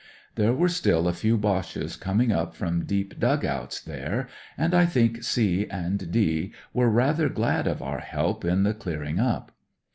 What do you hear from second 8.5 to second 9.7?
the clearing up.